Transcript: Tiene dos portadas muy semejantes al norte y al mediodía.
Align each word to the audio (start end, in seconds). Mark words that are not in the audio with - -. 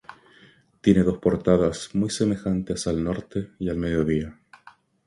Tiene 0.81 1.03
dos 1.03 1.19
portadas 1.19 1.91
muy 1.93 2.09
semejantes 2.09 2.87
al 2.87 3.03
norte 3.03 3.51
y 3.59 3.69
al 3.69 3.77
mediodía. 3.77 4.35